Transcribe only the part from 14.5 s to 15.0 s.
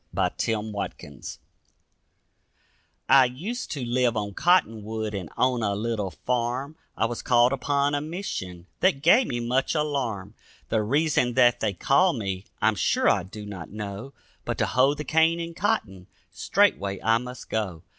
to hoe